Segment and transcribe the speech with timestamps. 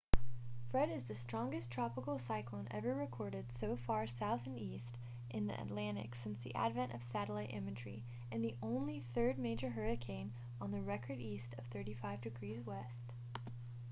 [0.71, 4.97] fred is the strongest tropical cyclone ever recorded so far south and east
[5.29, 10.33] in the atlantic since the advent of satellite imagery and only the third major hurricane
[10.59, 12.83] on record east of 35°w